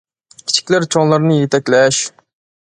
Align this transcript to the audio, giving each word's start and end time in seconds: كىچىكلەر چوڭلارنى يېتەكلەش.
كىچىكلەر 0.37 0.87
چوڭلارنى 0.95 1.37
يېتەكلەش. 1.43 2.01